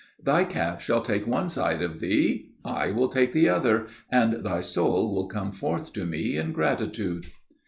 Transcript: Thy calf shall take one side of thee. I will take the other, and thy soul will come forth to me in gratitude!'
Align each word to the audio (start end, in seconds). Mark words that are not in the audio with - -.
Thy 0.19 0.45
calf 0.45 0.81
shall 0.81 1.01
take 1.03 1.27
one 1.27 1.47
side 1.47 1.83
of 1.83 1.99
thee. 1.99 2.53
I 2.65 2.89
will 2.89 3.07
take 3.07 3.33
the 3.33 3.47
other, 3.49 3.85
and 4.09 4.43
thy 4.43 4.59
soul 4.59 5.13
will 5.13 5.27
come 5.27 5.51
forth 5.51 5.93
to 5.93 6.07
me 6.07 6.37
in 6.37 6.53
gratitude!' 6.53 7.27